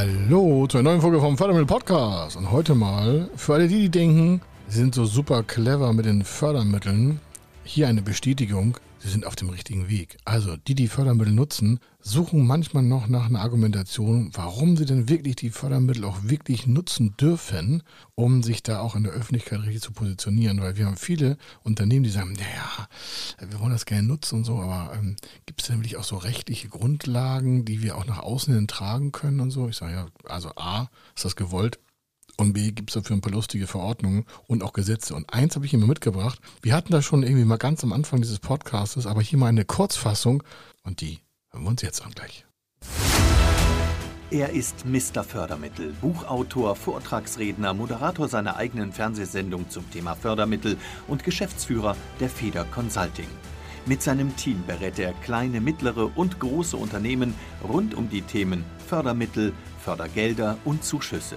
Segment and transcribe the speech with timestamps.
[0.00, 2.34] Hallo zur neuen Folge vom Fördermittel Podcast.
[2.34, 6.24] Und heute mal, für alle die, die denken, sie sind so super clever mit den
[6.24, 7.20] Fördermitteln,
[7.64, 10.18] hier eine Bestätigung, sie sind auf dem richtigen Weg.
[10.24, 15.36] Also die, die Fördermittel nutzen, suchen manchmal noch nach einer Argumentation, warum sie denn wirklich
[15.36, 17.82] die Fördermittel auch wirklich nutzen dürfen,
[18.14, 20.60] um sich da auch in der Öffentlichkeit richtig zu positionieren.
[20.60, 22.88] Weil wir haben viele Unternehmen, die sagen, naja,
[23.48, 26.16] wir wollen das gerne nutzen und so, aber ähm, gibt es denn wirklich auch so
[26.16, 29.68] rechtliche Grundlagen, die wir auch nach außen hin tragen können und so?
[29.68, 31.78] Ich sage ja, also A, ist das gewollt?
[32.36, 35.14] Und B gibt es dafür ein paar lustige Verordnungen und auch Gesetze.
[35.14, 36.40] Und eins habe ich immer mitgebracht.
[36.62, 39.64] Wir hatten das schon irgendwie mal ganz am Anfang dieses Podcastes, aber hier mal eine
[39.64, 40.42] Kurzfassung
[40.82, 41.20] und die
[41.50, 42.46] hören wir uns jetzt an gleich.
[44.32, 45.24] Er ist Mr.
[45.24, 50.76] Fördermittel, Buchautor, Vortragsredner, Moderator seiner eigenen Fernsehsendung zum Thema Fördermittel
[51.08, 53.26] und Geschäftsführer der Feder Consulting.
[53.86, 57.34] Mit seinem Team berät er kleine, mittlere und große Unternehmen
[57.66, 61.36] rund um die Themen Fördermittel, Fördergelder und Zuschüsse.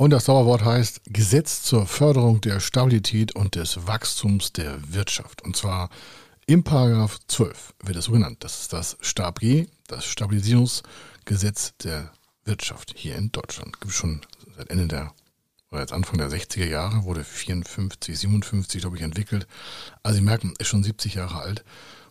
[0.00, 5.42] Und das Zauberwort heißt Gesetz zur Förderung der Stabilität und des Wachstums der Wirtschaft.
[5.42, 5.90] Und zwar
[6.46, 8.38] im Paragraph 12 wird es so genannt.
[8.40, 12.12] Das ist das Stab G, das Stabilisierungsgesetz der
[12.46, 13.78] Wirtschaft hier in Deutschland.
[13.82, 14.22] Gibt schon
[14.56, 15.12] seit Ende der
[15.70, 19.46] oder jetzt Anfang der 60er Jahre, wurde 54, 57, glaube ich, entwickelt.
[20.02, 21.62] Also Sie merken, ist schon 70 Jahre alt.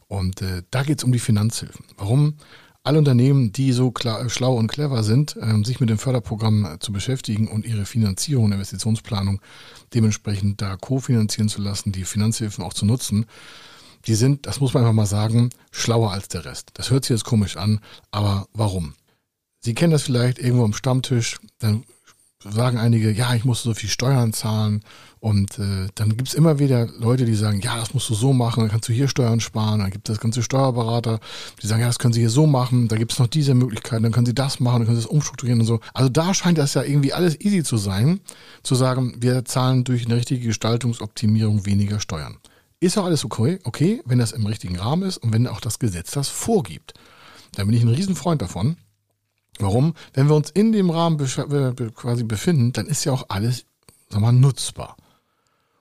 [0.07, 1.85] Und äh, da geht es um die Finanzhilfen.
[1.97, 2.35] Warum?
[2.89, 6.91] Alle Unternehmen, die so klar, schlau und clever sind, äh, sich mit dem Förderprogramm zu
[6.91, 9.41] beschäftigen und ihre Finanzierung, Investitionsplanung
[9.94, 13.28] dementsprechend da kofinanzieren zu lassen, die Finanzhilfen auch zu nutzen,
[14.07, 16.72] die sind, das muss man einfach mal sagen, schlauer als der Rest.
[16.73, 17.79] Das hört sich jetzt komisch an,
[18.09, 18.95] aber warum?
[19.59, 21.83] Sie kennen das vielleicht irgendwo am Stammtisch, dann
[22.44, 24.81] sagen einige, ja, ich muss so viel Steuern zahlen.
[25.22, 28.62] Und äh, dann gibt's immer wieder Leute, die sagen, ja, das musst du so machen,
[28.62, 29.80] dann kannst du hier Steuern sparen.
[29.80, 31.19] Dann gibt es ganze Steuerberater,
[31.62, 34.13] die sagen, ja, das können sie hier so machen, da gibt's noch diese Möglichkeit, dann
[34.13, 35.81] können sie das machen, dann können sie das umstrukturieren und so.
[35.94, 38.22] Also da scheint das ja irgendwie alles easy zu sein,
[38.63, 42.38] zu sagen, wir zahlen durch eine richtige Gestaltungsoptimierung weniger Steuern.
[42.79, 45.79] Ist auch alles okay, okay, wenn das im richtigen Rahmen ist und wenn auch das
[45.79, 46.94] Gesetz das vorgibt.
[47.56, 48.78] Da bin ich ein Riesenfreund davon.
[49.59, 49.96] Warum?
[50.13, 53.66] Wenn wir uns in dem Rahmen quasi befinden, dann ist ja auch alles,
[54.09, 54.96] sag mal, nutzbar.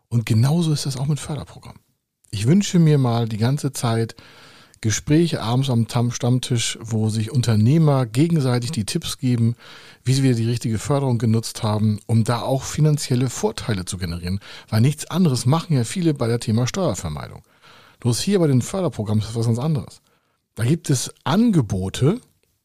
[0.09, 1.81] Und genauso ist das auch mit Förderprogrammen.
[2.31, 4.15] Ich wünsche mir mal die ganze Zeit
[4.81, 9.57] Gespräche abends am Stammtisch, wo sich Unternehmer gegenseitig die Tipps geben,
[10.05, 14.41] wie sie wieder die richtige Förderung genutzt haben, um da auch finanzielle Vorteile zu generieren.
[14.69, 17.43] Weil nichts anderes machen ja viele bei der Thema Steuervermeidung.
[18.01, 20.01] Bloß hier bei den Förderprogrammen ist das was ganz anderes.
[20.55, 22.21] Da gibt es Angebote,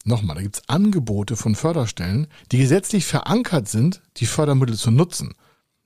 [0.05, 5.33] Nochmal, da gibt es Angebote von Förderstellen, die gesetzlich verankert sind, die Fördermittel zu nutzen.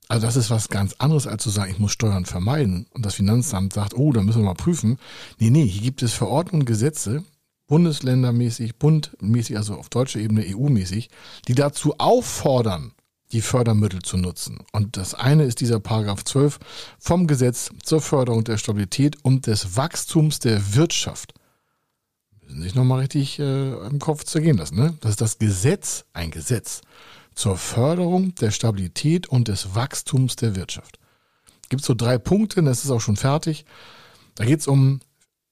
[0.07, 2.87] Also das ist was ganz anderes, als zu sagen, ich muss Steuern vermeiden.
[2.91, 4.97] Und das Finanzamt sagt, oh, da müssen wir mal prüfen.
[5.37, 7.23] Nee, nee, hier gibt es Verordnungen, Gesetze,
[7.67, 11.09] bundesländermäßig, bundmäßig, also auf deutscher Ebene, EU-mäßig,
[11.47, 12.93] die dazu auffordern,
[13.33, 14.59] die Fördermittel zu nutzen.
[14.71, 16.59] Und das eine ist dieser Paragraph 12
[16.99, 21.33] vom Gesetz zur Förderung der Stabilität und des Wachstums der Wirtschaft
[22.47, 24.75] müssen sich nochmal richtig äh, im Kopf zergehen lassen.
[24.75, 24.97] Ne?
[25.01, 26.81] Das ist das Gesetz, ein Gesetz
[27.37, 30.97] zur Förderung der Stabilität und des Wachstums der Wirtschaft.
[31.69, 33.63] Gibt so drei Punkte, das ist auch schon fertig.
[34.35, 35.01] Da geht es um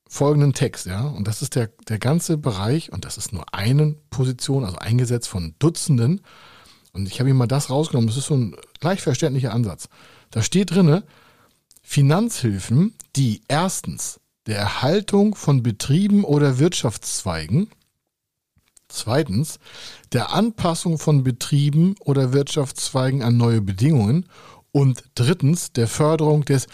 [0.09, 3.95] folgenden Text, ja, und das ist der, der ganze Bereich, und das ist nur eine
[4.09, 6.21] Position, also ein Gesetz von Dutzenden.
[6.91, 9.87] Und ich habe ihm mal das rausgenommen, das ist so ein leicht verständlicher Ansatz.
[10.31, 11.03] Da steht drinne,
[11.83, 17.69] Finanzhilfen, die erstens der Erhaltung von Betrieben oder Wirtschaftszweigen.
[18.95, 19.59] Zweitens,
[20.13, 24.25] der Anpassung von Betrieben oder Wirtschaftszweigen an neue Bedingungen.
[24.71, 26.67] Und drittens, der Förderung des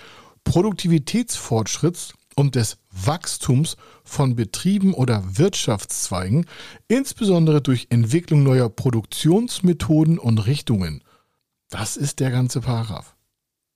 [0.43, 6.45] Produktivitätsfortschritts und des Wachstums von Betrieben oder Wirtschaftszweigen,
[6.87, 11.03] insbesondere durch Entwicklung neuer Produktionsmethoden und Richtungen.
[11.69, 13.15] Das ist der ganze Paragraph.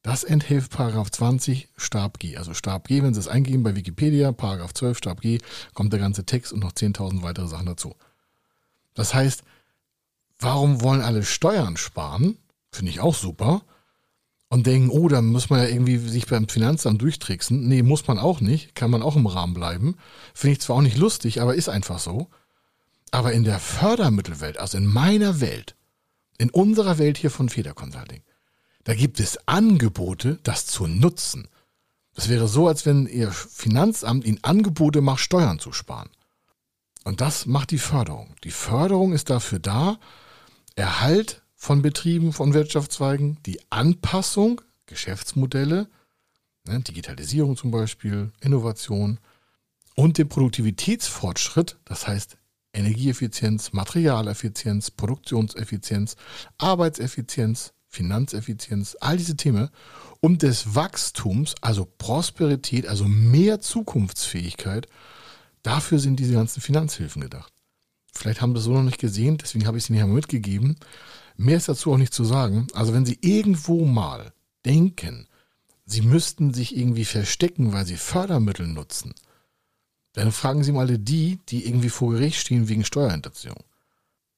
[0.06, 2.38] Das enthält Paragraph 20 Stab G.
[2.38, 5.40] Also Stab G, wenn Sie es eingeben bei Wikipedia, Paragraph 12 Stab G,
[5.74, 7.96] kommt der ganze Text und noch 10.000 weitere Sachen dazu.
[8.96, 9.44] Das heißt,
[10.40, 12.38] warum wollen alle Steuern sparen?
[12.72, 13.62] Finde ich auch super.
[14.50, 17.68] Und denken, oh, da muss man ja irgendwie sich beim Finanzamt durchtricksen.
[17.68, 18.74] Nee, muss man auch nicht.
[18.74, 19.98] Kann man auch im Rahmen bleiben.
[20.34, 22.30] Finde ich zwar auch nicht lustig, aber ist einfach so.
[23.12, 25.76] Aber in der Fördermittelwelt, also in meiner Welt,
[26.38, 28.22] in unserer Welt hier von Feder Consulting,
[28.84, 31.48] da gibt es Angebote, das zu nutzen.
[32.14, 36.10] Das wäre so, als wenn Ihr Finanzamt Ihnen Angebote macht, Steuern zu sparen.
[37.06, 38.36] Und das macht die Förderung.
[38.44, 40.00] Die Förderung ist dafür da,
[40.76, 45.88] Erhalt von Betrieben, von Wirtschaftszweigen, die Anpassung, Geschäftsmodelle,
[46.68, 49.20] ne, Digitalisierung zum Beispiel, Innovation
[49.96, 52.38] und den Produktivitätsfortschritt, das heißt
[52.74, 56.16] Energieeffizienz, Materialeffizienz, Produktionseffizienz,
[56.58, 59.70] Arbeitseffizienz, Finanzeffizienz, all diese Themen,
[60.22, 64.88] um des Wachstums, also Prosperität, also mehr Zukunftsfähigkeit,
[65.66, 67.52] dafür sind diese ganzen Finanzhilfen gedacht.
[68.14, 70.78] Vielleicht haben Sie es so noch nicht gesehen, deswegen habe ich es Ihnen mal mitgegeben.
[71.38, 72.68] Mehr ist dazu auch nicht zu sagen.
[72.74, 74.32] Also wenn Sie irgendwo mal
[74.66, 75.28] denken,
[75.86, 79.14] Sie müssten sich irgendwie verstecken, weil Sie Fördermittel nutzen,
[80.14, 83.58] dann fragen Sie mal die, die irgendwie vor Gericht stehen wegen Steuerhinterziehung.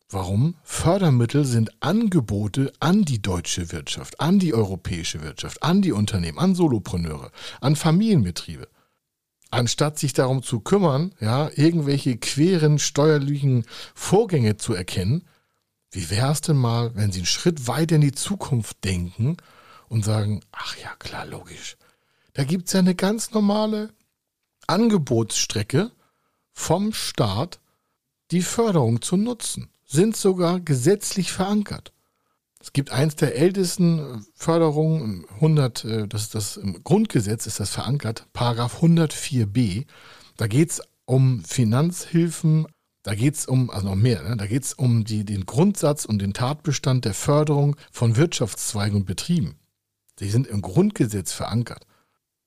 [0.09, 0.56] Warum?
[0.63, 6.56] Fördermittel sind Angebote an die deutsche Wirtschaft, an die europäische Wirtschaft, an die Unternehmen, an
[6.56, 8.68] Solopreneure, an Familienbetriebe.
[9.49, 13.65] Anstatt sich darum zu kümmern, ja, irgendwelche queren steuerlichen
[13.95, 15.23] Vorgänge zu erkennen,
[15.91, 19.38] wie wäre es denn mal, wenn Sie einen Schritt weiter in die Zukunft denken
[19.88, 21.77] und sagen, ach ja, klar, logisch.
[22.33, 23.94] Da gibt es ja eine ganz normale
[24.67, 25.91] Angebotsstrecke
[26.51, 27.59] vom Staat,
[28.31, 31.94] die Förderung zu nutzen, sind sogar gesetzlich verankert.
[32.68, 37.69] Es gibt eins der ältesten Förderungen, 100, äh, das ist das im Grundgesetz ist das
[37.69, 39.86] verankert, Paragraph 104b.
[40.36, 42.68] Da geht es um Finanzhilfen,
[43.04, 44.36] da geht es um, also noch mehr, ne?
[44.36, 49.06] da geht es um die, den Grundsatz und den Tatbestand der Förderung von Wirtschaftszweigen und
[49.06, 49.56] Betrieben.
[50.19, 51.88] Die sind im Grundgesetz verankert.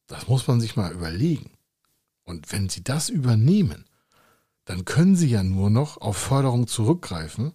[0.06, 1.52] Das muss man sich mal überlegen.
[2.24, 3.86] Und wenn Sie das übernehmen,
[4.66, 7.54] dann können Sie ja nur noch auf Förderung zurückgreifen.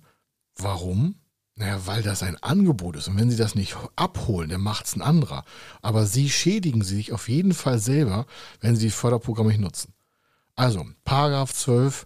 [0.55, 1.19] Warum?
[1.57, 3.07] Naja, weil das ein Angebot ist.
[3.07, 5.45] Und wenn Sie das nicht abholen, dann macht es ein anderer.
[5.81, 8.25] Aber Sie schädigen sich auf jeden Fall selber,
[8.59, 9.93] wenn Sie die Förderprogramme nicht nutzen.
[10.55, 12.05] Also, Paragraph 12,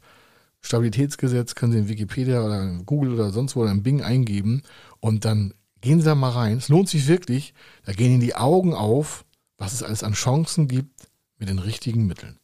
[0.62, 4.62] Stabilitätsgesetz, können Sie in Wikipedia oder in Google oder sonst wo oder in Bing eingeben
[5.00, 6.57] und dann gehen Sie da mal rein.
[6.57, 7.54] Es lohnt sich wirklich.
[7.86, 9.25] Da gehen Ihnen die Augen auf,
[9.57, 12.38] was es alles an Chancen gibt mit den richtigen Mitteln.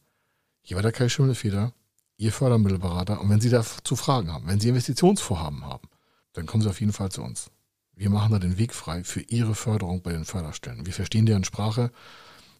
[0.62, 1.72] Hier war der Kai Schimmelfeder,
[2.16, 3.20] Ihr Fördermittelberater.
[3.20, 5.88] Und wenn Sie dazu Fragen haben, wenn Sie Investitionsvorhaben haben,
[6.36, 7.50] dann kommen Sie auf jeden Fall zu uns.
[7.94, 10.84] Wir machen da den Weg frei für Ihre Förderung bei den Förderstellen.
[10.84, 11.90] Wir verstehen deren Sprache,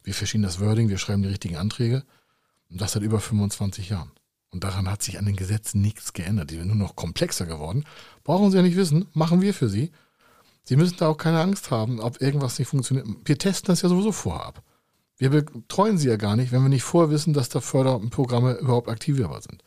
[0.03, 2.05] wir verstehen das Wording, wir schreiben die richtigen Anträge.
[2.71, 4.11] Und das seit über 25 Jahren.
[4.51, 6.51] Und daran hat sich an den Gesetzen nichts geändert.
[6.51, 7.85] Die sind nur noch komplexer geworden.
[8.25, 9.93] Brauchen Sie ja nicht wissen, machen wir für Sie.
[10.65, 13.07] Sie müssen da auch keine Angst haben, ob irgendwas nicht funktioniert.
[13.25, 14.63] Wir testen das ja sowieso vorher ab.
[15.19, 18.89] Wir betreuen Sie ja gar nicht, wenn wir nicht vorher wissen, dass da Förderprogramme überhaupt
[18.89, 19.63] aktivierbar sind.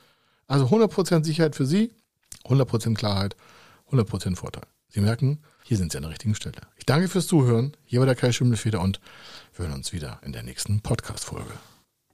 [0.47, 1.91] Also 100% Sicherheit für Sie,
[2.45, 3.35] 100% Klarheit
[3.91, 4.63] 100% Vorteil.
[4.87, 6.61] Sie merken, hier sind Sie an der richtigen Stelle.
[6.77, 7.75] Ich danke fürs Zuhören.
[7.85, 8.99] Hier war der Kai Schimmelfeder und
[9.55, 11.53] wir hören uns wieder in der nächsten Podcast-Folge.